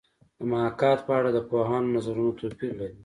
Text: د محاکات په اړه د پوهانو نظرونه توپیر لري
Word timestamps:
د 0.37 0.41
محاکات 0.51 0.99
په 1.07 1.11
اړه 1.19 1.29
د 1.33 1.39
پوهانو 1.49 1.93
نظرونه 1.95 2.31
توپیر 2.39 2.73
لري 2.79 2.95